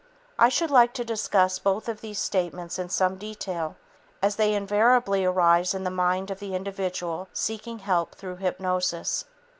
[0.39, 3.75] I should like to discuss both of these statements in some detail
[4.19, 9.25] as they invariably arise in the mind of the individual seeking help through hypnosis.